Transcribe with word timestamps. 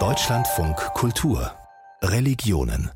Deutschlandfunk 0.00 0.76
Kultur 0.94 1.52
Religionen 2.02 2.90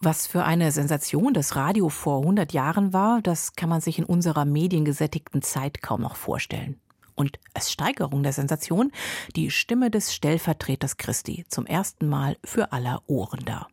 was 0.00 0.26
für 0.26 0.44
eine 0.44 0.70
Sensation 0.70 1.32
das 1.32 1.56
Radio 1.56 1.88
vor 1.88 2.18
100 2.18 2.52
Jahren 2.52 2.92
war, 2.92 3.22
das 3.22 3.54
kann 3.54 3.70
man 3.70 3.80
sich 3.80 3.98
in 3.98 4.04
unserer 4.04 4.44
mediengesättigten 4.44 5.40
Zeit 5.40 5.80
kaum 5.80 6.02
noch 6.02 6.16
vorstellen. 6.16 6.78
Und 7.14 7.38
als 7.54 7.72
Steigerung 7.72 8.22
der 8.22 8.34
Sensation 8.34 8.92
die 9.34 9.50
Stimme 9.50 9.90
des 9.90 10.14
Stellvertreters 10.14 10.98
Christi 10.98 11.46
zum 11.48 11.64
ersten 11.64 12.06
Mal 12.06 12.36
für 12.44 12.72
aller 12.72 13.02
Ohren 13.06 13.46
da. 13.46 13.66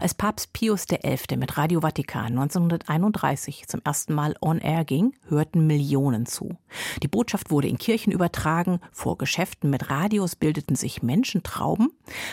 Als 0.00 0.14
Papst 0.14 0.52
Pius 0.52 0.86
XI. 0.86 1.36
mit 1.36 1.56
Radio 1.56 1.80
Vatikan 1.80 2.26
1931 2.26 3.66
zum 3.68 3.80
ersten 3.84 4.14
Mal 4.14 4.34
on 4.40 4.58
air 4.58 4.84
ging, 4.84 5.14
hörten 5.28 5.66
Millionen 5.66 6.26
zu. 6.26 6.56
Die 7.02 7.08
Botschaft 7.08 7.50
wurde 7.50 7.68
in 7.68 7.78
Kirchen 7.78 8.12
übertragen, 8.12 8.80
vor 8.92 9.18
Geschäften 9.18 9.70
mit 9.70 9.90
Radios 9.90 10.36
bildeten 10.36 10.76
sich 10.76 11.02
Menschentrauben. 11.02 11.90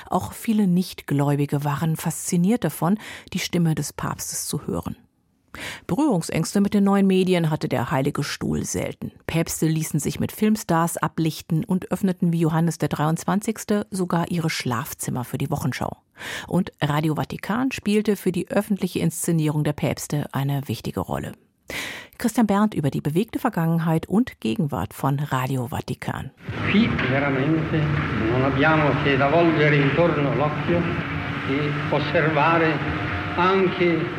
Auch 0.09 0.33
viele 0.33 0.67
Nichtgläubige 0.67 1.63
waren 1.63 1.95
fasziniert 1.95 2.63
davon, 2.63 2.97
die 3.33 3.39
Stimme 3.39 3.75
des 3.75 3.93
Papstes 3.93 4.45
zu 4.45 4.67
hören. 4.67 4.95
Berührungsängste 5.87 6.61
mit 6.61 6.73
den 6.73 6.83
neuen 6.83 7.07
Medien 7.07 7.49
hatte 7.49 7.67
der 7.69 7.91
Heilige 7.91 8.23
Stuhl 8.23 8.63
selten. 8.65 9.11
Päpste 9.27 9.67
ließen 9.67 9.99
sich 9.99 10.19
mit 10.19 10.31
Filmstars 10.31 10.97
ablichten 10.97 11.63
und 11.63 11.91
öffneten 11.91 12.31
wie 12.33 12.39
Johannes 12.39 12.77
der 12.77 12.89
23. 12.89 13.85
sogar 13.89 14.29
ihre 14.29 14.49
Schlafzimmer 14.49 15.23
für 15.23 15.37
die 15.37 15.51
Wochenschau. 15.51 15.97
Und 16.47 16.71
Radio 16.81 17.15
Vatikan 17.15 17.71
spielte 17.71 18.15
für 18.15 18.31
die 18.31 18.49
öffentliche 18.49 18.99
Inszenierung 18.99 19.63
der 19.63 19.73
Päpste 19.73 20.27
eine 20.33 20.67
wichtige 20.67 20.99
Rolle. 20.99 21.33
Christian 22.17 22.47
Berndt 22.47 22.73
über 22.73 22.89
die 22.89 22.99
bewegte 22.99 23.39
Vergangenheit 23.39 24.09
und 24.09 24.41
Gegenwart 24.41 24.93
von 24.93 25.19
Radio 25.19 25.67
Vatikan. 25.67 26.31
Qui 26.69 26.89
veramente 27.09 27.77
non 28.31 28.43
abbiamo 28.43 28.91
che 29.03 29.15
da 29.15 29.29
volgere 29.29 29.77
intorno 29.77 30.33
l'occhio 30.35 30.81
e 31.49 31.71
osservare 31.91 32.73
anche 33.37 34.18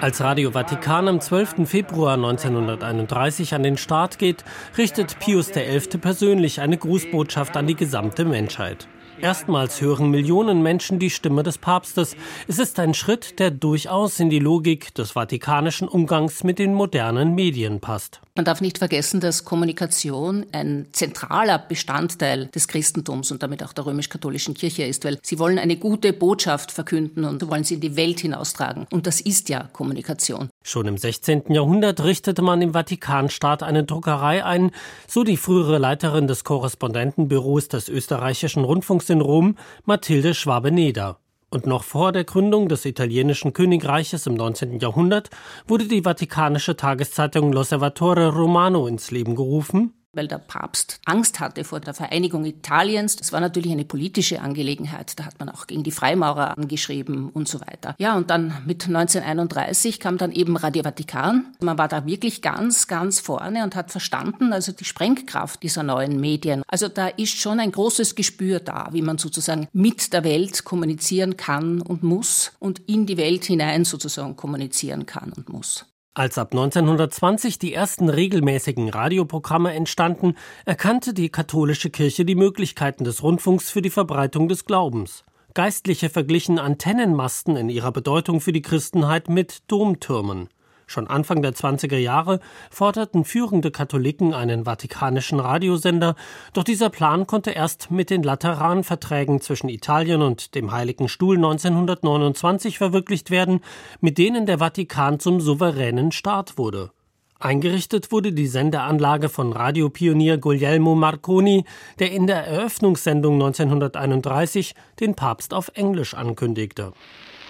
als 0.00 0.20
Radio 0.20 0.52
Vatikan 0.52 1.08
am 1.08 1.20
12. 1.20 1.66
Februar 1.68 2.14
1931 2.14 3.54
an 3.54 3.62
den 3.62 3.76
Start 3.76 4.18
geht, 4.18 4.44
richtet 4.76 5.18
Pius 5.18 5.50
XI. 5.50 5.98
persönlich 5.98 6.60
eine 6.60 6.76
Grußbotschaft 6.76 7.56
an 7.56 7.66
die 7.66 7.74
gesamte 7.74 8.24
Menschheit. 8.24 8.86
Erstmals 9.20 9.80
hören 9.80 10.10
Millionen 10.10 10.62
Menschen 10.62 11.00
die 11.00 11.10
Stimme 11.10 11.42
des 11.42 11.58
Papstes. 11.58 12.16
Es 12.46 12.60
ist 12.60 12.78
ein 12.78 12.94
Schritt, 12.94 13.40
der 13.40 13.50
durchaus 13.50 14.20
in 14.20 14.30
die 14.30 14.38
Logik 14.38 14.94
des 14.94 15.10
vatikanischen 15.10 15.88
Umgangs 15.88 16.44
mit 16.44 16.60
den 16.60 16.72
modernen 16.72 17.34
Medien 17.34 17.80
passt. 17.80 18.20
Man 18.36 18.44
darf 18.44 18.60
nicht 18.60 18.78
vergessen, 18.78 19.18
dass 19.18 19.44
Kommunikation 19.44 20.46
ein 20.52 20.86
zentraler 20.92 21.58
Bestandteil 21.58 22.46
des 22.46 22.68
Christentums 22.68 23.32
und 23.32 23.42
damit 23.42 23.64
auch 23.64 23.72
der 23.72 23.86
römisch-katholischen 23.86 24.54
Kirche 24.54 24.84
ist, 24.84 25.04
weil 25.04 25.18
sie 25.24 25.40
wollen 25.40 25.58
eine 25.58 25.76
gute 25.76 26.12
Botschaft 26.12 26.70
verkünden 26.70 27.24
und 27.24 27.50
wollen 27.50 27.64
sie 27.64 27.74
in 27.74 27.80
die 27.80 27.96
Welt 27.96 28.20
hinaustragen. 28.20 28.86
Und 28.92 29.08
das 29.08 29.20
ist 29.20 29.48
ja 29.48 29.68
Kommunikation. 29.72 30.50
Schon 30.62 30.86
im 30.86 30.98
16. 30.98 31.46
Jahrhundert 31.48 32.04
richtete 32.04 32.42
man 32.42 32.62
im 32.62 32.74
Vatikanstaat 32.74 33.64
eine 33.64 33.82
Druckerei 33.82 34.44
ein, 34.44 34.70
so 35.08 35.24
die 35.24 35.36
frühere 35.36 35.78
Leiterin 35.78 36.28
des 36.28 36.44
Korrespondentenbüros 36.44 37.66
des 37.66 37.88
österreichischen 37.88 38.62
Rundfunks 38.62 39.07
in 39.10 39.20
Rom, 39.20 39.56
Mathilde 39.84 40.34
Schwabe-Neder. 40.34 41.18
Und 41.50 41.66
noch 41.66 41.82
vor 41.82 42.12
der 42.12 42.24
Gründung 42.24 42.68
des 42.68 42.84
italienischen 42.84 43.52
Königreiches 43.52 44.26
im 44.26 44.34
19. 44.34 44.78
Jahrhundert 44.80 45.30
wurde 45.66 45.86
die 45.86 46.02
vatikanische 46.02 46.76
Tageszeitung 46.76 47.52
L'Osservatore 47.54 48.28
Romano 48.28 48.86
ins 48.86 49.10
Leben 49.10 49.34
gerufen 49.34 49.94
weil 50.12 50.28
der 50.28 50.38
Papst 50.38 51.00
Angst 51.04 51.40
hatte 51.40 51.64
vor 51.64 51.80
der 51.80 51.94
Vereinigung 51.94 52.44
Italiens. 52.44 53.16
Das 53.16 53.32
war 53.32 53.40
natürlich 53.40 53.72
eine 53.72 53.84
politische 53.84 54.40
Angelegenheit. 54.40 55.18
Da 55.18 55.24
hat 55.24 55.38
man 55.38 55.48
auch 55.48 55.66
gegen 55.66 55.82
die 55.82 55.90
Freimaurer 55.90 56.56
angeschrieben 56.56 57.30
und 57.30 57.48
so 57.48 57.60
weiter. 57.60 57.94
Ja, 57.98 58.16
und 58.16 58.30
dann 58.30 58.54
mit 58.66 58.86
1931 58.86 60.00
kam 60.00 60.18
dann 60.18 60.32
eben 60.32 60.56
Radio 60.56 60.82
Vatikan. 60.82 61.54
Man 61.60 61.78
war 61.78 61.88
da 61.88 62.06
wirklich 62.06 62.42
ganz, 62.42 62.86
ganz 62.86 63.20
vorne 63.20 63.64
und 63.64 63.76
hat 63.76 63.90
verstanden, 63.90 64.52
also 64.52 64.72
die 64.72 64.84
Sprengkraft 64.84 65.62
dieser 65.62 65.82
neuen 65.82 66.20
Medien. 66.20 66.62
Also 66.68 66.88
da 66.88 67.08
ist 67.08 67.36
schon 67.38 67.60
ein 67.60 67.72
großes 67.72 68.14
Gespür 68.14 68.60
da, 68.60 68.88
wie 68.92 69.02
man 69.02 69.18
sozusagen 69.18 69.68
mit 69.72 70.12
der 70.12 70.24
Welt 70.24 70.64
kommunizieren 70.64 71.36
kann 71.36 71.80
und 71.80 72.02
muss 72.02 72.52
und 72.58 72.80
in 72.88 73.06
die 73.06 73.16
Welt 73.16 73.44
hinein 73.44 73.84
sozusagen 73.84 74.36
kommunizieren 74.36 75.06
kann 75.06 75.32
und 75.32 75.48
muss. 75.48 75.86
Als 76.18 76.36
ab 76.36 76.50
1920 76.50 77.60
die 77.60 77.72
ersten 77.72 78.08
regelmäßigen 78.08 78.88
Radioprogramme 78.88 79.72
entstanden, 79.72 80.34
erkannte 80.64 81.14
die 81.14 81.28
katholische 81.28 81.90
Kirche 81.90 82.24
die 82.24 82.34
Möglichkeiten 82.34 83.04
des 83.04 83.22
Rundfunks 83.22 83.70
für 83.70 83.82
die 83.82 83.90
Verbreitung 83.90 84.48
des 84.48 84.64
Glaubens. 84.64 85.22
Geistliche 85.54 86.10
verglichen 86.10 86.58
Antennenmasten 86.58 87.54
in 87.54 87.68
ihrer 87.68 87.92
Bedeutung 87.92 88.40
für 88.40 88.50
die 88.50 88.62
Christenheit 88.62 89.28
mit 89.28 89.62
Domtürmen. 89.68 90.48
Schon 90.88 91.06
Anfang 91.06 91.42
der 91.42 91.52
20er 91.52 91.98
Jahre 91.98 92.40
forderten 92.70 93.26
führende 93.26 93.70
Katholiken 93.70 94.32
einen 94.32 94.64
vatikanischen 94.64 95.38
Radiosender, 95.38 96.16
doch 96.54 96.64
dieser 96.64 96.88
Plan 96.88 97.26
konnte 97.26 97.50
erst 97.50 97.90
mit 97.90 98.08
den 98.08 98.22
Lateranverträgen 98.22 99.42
zwischen 99.42 99.68
Italien 99.68 100.22
und 100.22 100.54
dem 100.54 100.72
Heiligen 100.72 101.10
Stuhl 101.10 101.36
1929 101.36 102.78
verwirklicht 102.78 103.30
werden, 103.30 103.60
mit 104.00 104.16
denen 104.16 104.46
der 104.46 104.60
Vatikan 104.60 105.20
zum 105.20 105.42
souveränen 105.42 106.10
Staat 106.10 106.56
wurde. 106.56 106.90
Eingerichtet 107.38 108.10
wurde 108.10 108.32
die 108.32 108.46
Sendeanlage 108.46 109.28
von 109.28 109.52
Radiopionier 109.52 110.38
Guglielmo 110.38 110.94
Marconi, 110.94 111.64
der 111.98 112.12
in 112.12 112.26
der 112.26 112.46
Eröffnungssendung 112.46 113.34
1931 113.34 114.74
den 115.00 115.14
Papst 115.14 115.52
auf 115.52 115.70
Englisch 115.74 116.14
ankündigte. 116.14 116.94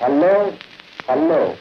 Hallo, 0.00 0.52
hallo. 1.06 1.54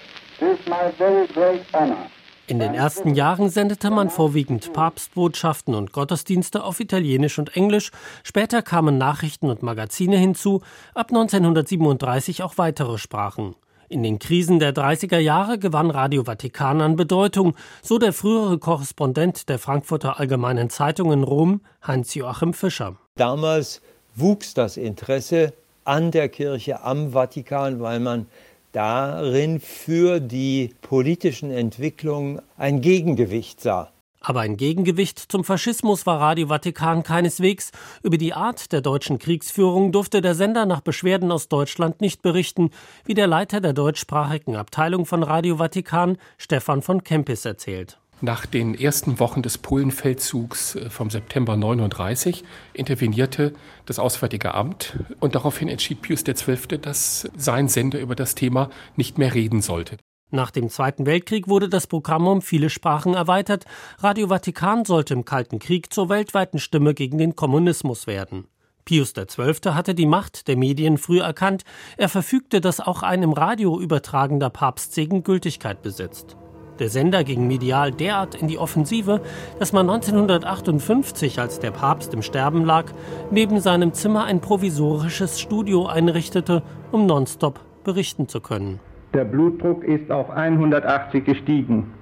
In 2.48 2.59
den 2.59 2.74
ersten 2.74 3.16
Jahren 3.16 3.50
sendete 3.50 3.90
man 3.90 4.09
vorwiegend 4.09 4.72
Papstbotschaften 4.72 5.74
und 5.74 5.92
Gottesdienste 5.92 6.64
auf 6.64 6.80
Italienisch 6.80 7.40
und 7.40 7.56
Englisch, 7.56 7.92
später 8.24 8.62
kamen 8.62 8.98
Nachrichten 8.98 9.50
und 9.50 9.64
Magazine 9.64 10.18
hinzu, 10.18 10.62
ab 10.94 11.08
1937 11.09 12.44
auch 12.44 12.58
weitere 12.58 12.98
Sprachen. 12.98 13.56
In 13.90 14.03
den 14.03 14.20
Krisen 14.20 14.59
der 14.59 14.75
30er 14.75 15.18
Jahre 15.18 15.58
gewann 15.58 15.90
Radio 15.90 16.25
Vatikan 16.25 16.81
an 16.81 16.98
Bedeutung, 16.98 17.56
so 17.81 17.98
der 17.98 18.14
frühere 18.14 18.59
Korrespondent 18.59 19.50
der 19.50 19.59
Frankfurter 19.59 20.19
Allgemeinen 20.19 20.69
Zeitung 20.69 21.12
in 21.14 21.24
Rom, 21.24 21.62
Heinz-Joachim 21.86 22.54
Fischer. 22.54 22.98
Damals 23.16 23.81
wuchs 24.16 24.54
das 24.54 24.78
Interesse 24.78 25.54
an 25.88 26.12
der 26.12 26.28
Kirche, 26.28 26.84
am 26.84 27.12
Vatikan, 27.12 27.80
weil 27.80 28.02
man 28.02 28.28
darin 28.72 29.59
für 29.59 30.19
die 30.19 30.73
politischen 30.81 31.51
Entwicklungen 31.51 32.41
ein 32.57 32.81
Gegengewicht 32.81 33.61
sah. 33.61 33.91
Aber 34.19 34.41
ein 34.41 34.57
Gegengewicht 34.57 35.19
zum 35.19 35.44
Faschismus 35.44 36.05
war 36.05 36.19
Radio 36.19 36.47
Vatikan 36.47 37.03
keineswegs. 37.03 37.72
Über 38.03 38.17
die 38.17 38.33
Art 38.33 38.72
der 38.73 38.81
deutschen 38.81 39.19
Kriegsführung 39.19 39.91
durfte 39.91 40.22
der 40.22 40.35
Sender 40.35 40.66
nach 40.66 40.81
Beschwerden 40.81 41.31
aus 41.31 41.47
Deutschland 41.47 42.01
nicht 42.01 42.22
berichten, 42.22 42.72
wie 43.06 43.13
der 43.13 43.27
Leiter 43.27 43.61
der 43.61 43.73
deutschsprachigen 43.73 44.56
Abteilung 44.56 45.06
von 45.06 45.23
Radio 45.23 45.57
Vatikan, 45.57 46.17
Stefan 46.38 46.81
von 46.81 47.03
Kempis, 47.03 47.45
erzählt. 47.45 48.00
Nach 48.19 48.47
den 48.47 48.73
ersten 48.73 49.19
Wochen 49.19 49.44
des 49.44 49.59
Polenfeldzugs 49.59 50.75
äh, 50.75 50.89
vom 50.89 51.11
September 51.11 51.55
39 51.55 52.44
intervenierte 52.73 53.53
das 53.85 54.00
Auswärtige 54.00 54.55
Amt 54.55 54.97
und 55.19 55.35
daraufhin 55.35 55.67
entschied 55.67 56.01
Pius 56.01 56.23
XII., 56.23 56.79
dass 56.81 57.29
sein 57.38 57.67
Sender 57.67 58.00
über 58.00 58.16
das 58.16 58.33
Thema 58.33 58.72
nicht 58.95 59.19
mehr 59.19 59.35
reden 59.35 59.61
sollte. 59.61 59.97
Nach 60.31 60.50
dem 60.50 60.69
Zweiten 60.69 61.06
Weltkrieg 61.06 61.47
wurde 61.47 61.69
das 61.69 61.85
Programm 61.85 62.27
um 62.27 62.41
viele 62.41 62.72
Sprachen 62.72 63.13
erweitert. 63.13 63.66
Radio 64.00 64.27
Vatikan 64.27 64.83
sollte 64.83 65.13
im 65.13 65.23
Kalten 65.23 65.59
Krieg 65.59 65.94
zur 65.94 66.09
weltweiten 66.09 66.59
Stimme 66.59 66.95
gegen 66.95 67.19
den 67.19 67.35
Kommunismus 67.35 68.07
werden. 68.07 68.47
Pius 68.83 69.13
XII. 69.13 69.74
hatte 69.74 69.94
die 69.94 70.06
Macht 70.06 70.47
der 70.47 70.57
Medien 70.57 70.97
früh 70.97 71.19
erkannt. 71.19 71.63
Er 71.97 72.09
verfügte, 72.09 72.62
dass 72.62 72.80
auch 72.80 73.03
ein 73.03 73.21
im 73.21 73.33
Radio 73.33 73.80
übertragender 73.80 74.50
Papstsegen 74.50 75.24
Gültigkeit 75.24 75.83
besitzt. 75.83 76.36
Der 76.79 76.89
Sender 76.89 77.24
ging 77.24 77.47
medial 77.47 77.91
derart 77.91 78.35
in 78.35 78.47
die 78.47 78.59
Offensive, 78.59 79.21
dass 79.59 79.74
man 79.74 79.89
1958, 79.89 81.39
als 81.39 81.59
der 81.59 81.71
Papst 81.71 82.13
im 82.13 82.21
Sterben 82.21 82.65
lag, 82.65 82.85
neben 83.31 83.59
seinem 83.59 83.94
Zimmer 83.94 84.25
ein 84.25 84.41
provisorisches 84.41 85.39
Studio 85.39 85.88
einrichtete, 85.88 86.62
um 86.91 87.06
nonstop 87.06 87.59
berichten 87.83 88.27
zu 88.27 88.41
können. 88.41 88.79
Der 89.13 89.25
Blutdruck 89.25 89.83
ist 89.83 90.12
auf 90.12 90.29
180 90.29 91.25
gestiegen. 91.25 91.94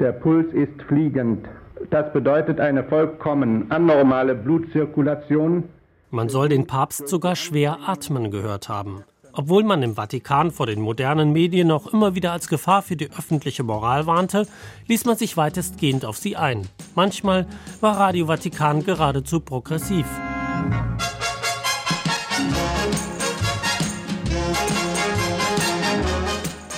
Der 0.00 0.12
Puls 0.12 0.52
ist 0.52 0.82
fliegend. 0.88 1.46
Das 1.90 2.12
bedeutet 2.12 2.60
eine 2.60 2.84
vollkommen 2.84 3.70
anormale 3.70 4.34
Blutzirkulation. 4.34 5.64
Man 6.10 6.28
soll 6.28 6.48
den 6.48 6.66
Papst 6.66 7.08
sogar 7.08 7.36
schwer 7.36 7.78
atmen 7.86 8.30
gehört 8.30 8.68
haben. 8.68 9.04
Obwohl 9.36 9.64
man 9.64 9.82
im 9.82 9.96
Vatikan 9.96 10.52
vor 10.52 10.66
den 10.66 10.80
modernen 10.80 11.32
Medien 11.32 11.72
auch 11.72 11.88
immer 11.88 12.14
wieder 12.14 12.30
als 12.30 12.46
Gefahr 12.46 12.82
für 12.82 12.94
die 12.94 13.10
öffentliche 13.10 13.64
Moral 13.64 14.06
warnte, 14.06 14.46
ließ 14.86 15.04
man 15.06 15.16
sich 15.16 15.36
weitestgehend 15.36 16.04
auf 16.04 16.16
sie 16.16 16.36
ein. 16.36 16.68
Manchmal 16.94 17.46
war 17.80 17.98
Radio 17.98 18.26
Vatikan 18.26 18.84
geradezu 18.84 19.40
progressiv. 19.40 20.06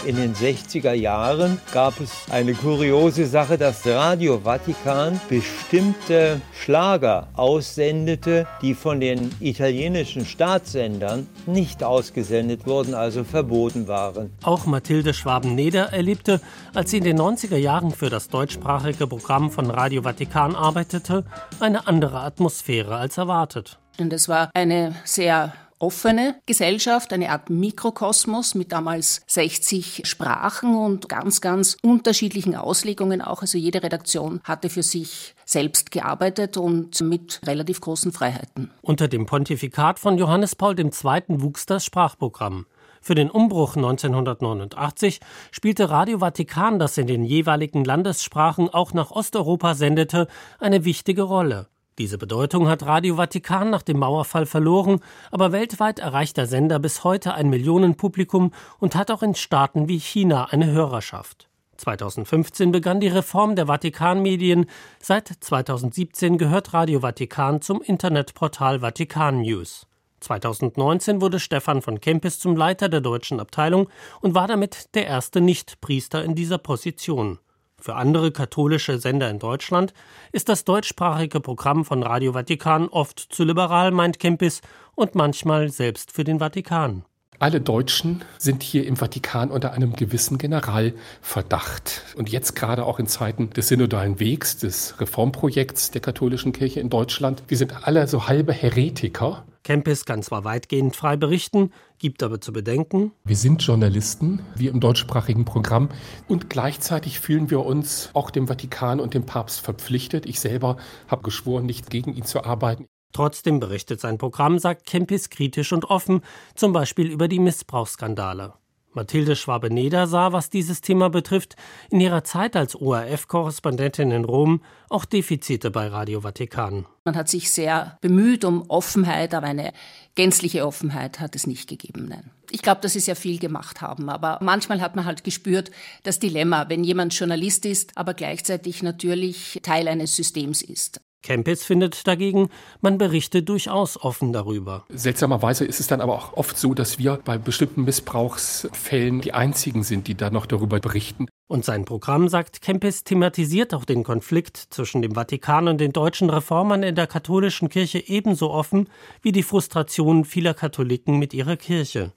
In 0.06 0.17
den 0.17 0.35
60er 0.35 0.93
Jahren 0.93 1.61
gab 1.73 2.00
es 2.00 2.12
eine 2.31 2.55
kuriose 2.55 3.26
Sache, 3.26 3.58
dass 3.58 3.85
Radio 3.85 4.38
Vatikan 4.44 5.20
bestimmte 5.29 6.41
Schlager 6.53 7.26
aussendete, 7.35 8.47
die 8.62 8.75
von 8.75 9.00
den 9.00 9.35
italienischen 9.41 10.25
Staatssendern 10.25 11.26
nicht 11.47 11.82
ausgesendet 11.82 12.67
wurden, 12.67 12.94
also 12.94 13.25
verboten 13.25 13.88
waren. 13.88 14.31
Auch 14.44 14.67
Mathilde 14.67 15.12
Schwaben-Neder 15.12 15.93
erlebte, 15.93 16.41
als 16.73 16.93
sie 16.93 16.99
in 16.99 17.05
den 17.05 17.19
90er 17.19 17.56
Jahren 17.56 17.91
für 17.91 18.08
das 18.08 18.29
deutschsprachige 18.29 19.08
Programm 19.08 19.50
von 19.50 19.69
Radio 19.70 20.03
Vatikan 20.03 20.55
arbeitete, 20.55 21.25
eine 21.58 21.88
andere 21.88 22.20
Atmosphäre 22.20 22.94
als 22.97 23.19
erwartet. 23.19 23.81
Und 23.99 24.12
es 24.12 24.29
war 24.29 24.50
eine 24.55 24.94
sehr 25.05 25.53
offene 25.78 26.37
Gesellschaft, 26.46 27.12
eine 27.12 27.31
Art 27.31 27.50
Mikrokosmos 27.50 28.55
mit 28.55 28.73
damals 28.73 29.23
60 29.26 30.02
Sprachen 30.05 30.76
und 30.76 31.08
ganz, 31.08 31.40
ganz 31.40 31.76
unterschiedlichen 31.82 32.55
Auslegungen 32.55 33.20
auch. 33.20 33.43
Also 33.43 33.58
jede 33.58 33.82
Redaktion 33.82 34.40
hatte 34.44 34.70
für 34.70 34.82
sich 34.82 35.34
selbst 35.44 35.90
gearbeitet 35.90 36.56
und 36.56 37.00
mit 37.00 37.40
relativ 37.46 37.81
großen 37.81 38.12
Freiheiten. 38.12 38.70
Unter 38.82 39.08
dem 39.08 39.26
Pontifikat 39.26 39.99
von 39.99 40.19
Johannes 40.19 40.56
Paul 40.56 40.78
II. 40.78 40.90
wuchs 41.28 41.67
das 41.67 41.84
Sprachprogramm. 41.84 42.67
Für 43.06 43.14
den 43.14 43.31
Umbruch 43.31 43.76
1989 43.76 45.20
spielte 45.52 45.90
Radio 45.90 46.19
Vatikan, 46.19 46.81
das 46.81 46.99
in 46.99 47.06
den 47.06 47.25
jeweiligen 47.25 47.84
Landessprachen 47.84 48.69
auch 48.69 48.94
nach 48.94 49.12
Osteuropa 49.12 49.75
sendete, 49.75 50.26
eine 50.58 50.84
wichtige 50.84 51.22
Rolle. 51.22 51.69
Diese 51.98 52.19
Bedeutung 52.19 52.69
hat 52.69 52.84
Radio 52.84 53.16
Vatikan 53.16 53.70
nach 53.70 53.81
dem 53.81 53.98
Mauerfall 53.98 54.44
verloren, 54.44 55.00
aber 55.31 55.52
weltweit 55.52 55.98
erreicht 55.98 56.37
der 56.37 56.46
Sender 56.46 56.78
bis 56.78 57.04
heute 57.04 57.32
ein 57.32 57.48
Millionenpublikum 57.48 58.52
und 58.78 58.94
hat 58.94 59.10
auch 59.10 59.22
in 59.22 59.34
Staaten 59.34 59.88
wie 59.88 59.98
China 59.98 60.44
eine 60.50 60.66
Hörerschaft. 60.66 61.48
2015 61.78 62.70
begann 62.70 63.00
die 63.00 63.08
Reform 63.08 63.56
der 63.56 63.66
Vatikanmedien. 63.66 64.66
Seit 65.00 65.28
2017 65.28 66.37
gehört 66.37 66.75
Radio 66.75 67.00
Vatikan 67.00 67.62
zum 67.62 67.81
Internetportal 67.81 68.81
Vatikan 68.81 69.40
News. 69.40 69.87
2019 70.20 71.20
wurde 71.22 71.40
Stefan 71.40 71.81
von 71.81 72.00
Kempis 72.00 72.38
zum 72.38 72.56
Leiter 72.56 72.88
der 72.88 73.00
deutschen 73.00 73.40
Abteilung 73.40 73.88
und 74.20 74.34
war 74.34 74.48
damit 74.48 74.94
der 74.94 75.06
erste 75.06 75.40
Nichtpriester 75.40 76.25
in 76.25 76.34
dieser 76.34 76.58
Position. 76.58 77.38
Für 77.81 77.94
andere 77.94 78.32
katholische 78.32 78.99
Sender 78.99 79.31
in 79.31 79.38
Deutschland 79.38 79.93
ist 80.32 80.49
das 80.49 80.64
deutschsprachige 80.64 81.40
Programm 81.40 81.84
von 81.84 82.02
Radio 82.02 82.32
Vatikan 82.32 82.88
oft 82.88 83.20
zu 83.20 83.44
liberal, 83.44 83.90
meint 83.90 84.19
Kempis, 84.19 84.62
und 84.94 85.14
manchmal 85.14 85.69
selbst 85.69 86.12
für 86.12 86.25
den 86.25 86.38
Vatikan. 86.38 87.05
Alle 87.38 87.61
Deutschen 87.61 88.23
sind 88.38 88.62
hier 88.62 88.87
im 88.87 88.97
Vatikan 88.97 89.50
unter 89.50 89.73
einem 89.73 89.93
gewissen 89.93 90.38
Generalverdacht. 90.38 92.15
Und 92.17 92.31
jetzt 92.31 92.56
gerade 92.56 92.87
auch 92.87 92.99
in 92.99 93.06
Zeiten 93.06 93.50
des 93.50 93.69
synodalen 93.69 94.19
Wegs, 94.21 94.56
des 94.56 94.99
Reformprojekts 94.99 95.91
der 95.91 96.00
katholischen 96.00 96.53
Kirche 96.53 96.81
in 96.81 96.88
Deutschland. 96.88 97.43
Wir 97.47 97.59
sind 97.59 97.87
alle 97.87 98.09
so 98.09 98.27
halbe 98.27 98.55
Heretiker. 98.55 99.44
Kempis 99.65 100.06
kann 100.06 100.23
zwar 100.23 100.44
weitgehend 100.44 100.97
frei 100.97 101.17
berichten, 101.17 101.73
gibt 101.99 102.23
aber 102.23 102.41
zu 102.41 102.55
bedenken. 102.55 103.12
Wir 103.25 103.37
sind 103.37 103.62
Journalisten, 103.62 104.41
wie 104.55 104.69
im 104.69 104.81
deutschsprachigen 104.81 105.44
Programm. 105.44 105.91
Und 106.29 106.49
gleichzeitig 106.49 107.21
fühlen 107.21 107.50
wir 107.50 107.67
uns 107.67 108.09
auch 108.15 108.31
dem 108.31 108.47
Vatikan 108.47 108.99
und 108.99 109.12
dem 109.12 109.27
Papst 109.27 109.61
verpflichtet. 109.61 110.25
Ich 110.25 110.41
selber 110.41 110.79
habe 111.09 111.23
geschworen, 111.23 111.67
nicht 111.67 111.91
gegen 111.91 112.15
ihn 112.15 112.25
zu 112.25 112.44
arbeiten. 112.44 112.87
Trotzdem 113.12 113.61
berichtet 113.61 114.00
sein 114.00 114.19
Programm, 114.19 114.58
sagt 114.58 114.87
Kempis 114.87 115.31
kritisch 115.31 115.73
und 115.73 115.87
offen, 115.87 116.23
zum 116.55 116.73
Beispiel 116.73 117.11
über 117.11 117.29
die 117.29 117.38
Missbrauchsskandale. 117.38 118.55
Mathilde 118.97 119.37
Schwabe-Neder 119.37 120.06
sah, 120.06 120.32
was 120.32 120.49
dieses 120.49 120.81
Thema 120.81 121.11
betrifft, 121.11 121.55
in 121.91 122.00
ihrer 122.00 122.25
Zeit 122.25 122.56
als 122.56 122.75
ORF-Korrespondentin 122.75 124.11
in 124.11 124.25
Rom 124.25 124.62
auch 124.88 125.05
Defizite 125.05 125.70
bei 125.70 125.87
Radio 125.88 126.23
Vatikan. 126.23 126.87
Man 127.05 127.14
hat 127.14 127.29
sich 127.29 127.53
sehr 127.53 127.99
bemüht 128.00 128.44
um 128.44 128.64
Offenheit, 128.69 129.35
aber 129.35 129.47
eine 129.47 129.75
gänzliche 130.14 130.67
Offenheit 130.67 131.20
hat 131.20 131.37
es 131.37 131.47
nicht 131.47 131.69
gegeben. 131.69 132.06
Nein. 132.08 132.31
Ich 132.50 132.62
glaube, 132.62 132.81
dass 132.81 132.94
sie 132.94 133.00
sehr 133.00 133.17
viel 133.17 133.38
gemacht 133.38 133.82
haben, 133.82 134.08
aber 134.08 134.38
manchmal 134.41 134.81
hat 134.81 134.97
man 134.97 135.05
halt 135.05 135.25
gespürt, 135.25 135.70
das 136.03 136.19
Dilemma, 136.19 136.70
wenn 136.70 136.82
jemand 136.82 137.12
Journalist 137.12 137.67
ist, 137.67 137.93
aber 137.97 138.14
gleichzeitig 138.14 138.82
natürlich 138.82 139.61
Teil 139.62 139.88
eines 139.88 140.17
Systems 140.17 140.62
ist. 140.62 141.03
Kempis 141.26 141.64
findet 141.64 142.06
dagegen, 142.06 142.50
man 142.81 142.99
berichte 142.99 143.43
durchaus 143.43 144.00
offen 144.00 144.32
darüber. 144.32 144.84
Seltsamerweise 144.90 145.64
ist 145.64 145.81
es 145.81 145.88
dann 145.88 146.00
aber 146.00 146.14
auch 146.14 146.34
oft 146.34 146.56
so, 146.56 146.73
dass 146.73 147.00
wir 147.00 147.19
bei 147.25 147.37
bestimmten 147.37 147.82
Missbrauchsfällen 147.82 149.23
die 149.23 149.34
einzigen 149.34 149.82
sind, 149.82 150.06
die 150.06 150.14
da 150.14 150.31
noch 150.31 150.46
darüber 150.46 150.78
berichten. 150.78 151.26
Und 151.49 151.64
sein 151.64 151.84
Programm, 151.84 152.28
sagt 152.28 152.62
Kempis, 152.62 153.02
thematisiert 153.02 153.75
auch 153.75 153.84
den 153.84 154.05
Konflikt 154.05 154.56
zwischen 154.70 155.02
dem 155.02 155.17
Vatikan 155.17 155.67
und 155.67 155.78
den 155.78 155.93
deutschen 155.93 156.31
Reformern 156.31 156.84
in 156.84 156.94
der 156.94 157.08
katholischen 157.08 157.70
Kirche 157.70 157.99
ebenso 158.06 158.50
offen 158.52 158.88
wie 159.20 159.32
die 159.32 159.43
Frustration 159.43 160.25
vieler 160.25 160.55
Katholiken 160.55 161.19
mit 161.19 161.34
ihrer 161.34 161.56
Kirche. 161.56 162.12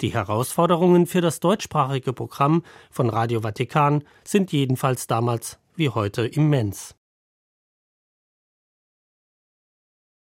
Die 0.00 0.14
Herausforderungen 0.14 1.06
für 1.06 1.20
das 1.20 1.40
deutschsprachige 1.40 2.14
Programm 2.14 2.62
von 2.90 3.10
Radio 3.10 3.42
Vatikan 3.42 4.02
sind 4.24 4.50
jedenfalls 4.50 5.06
damals 5.06 5.58
wie 5.74 5.90
heute 5.90 6.26
immens. 6.26 6.95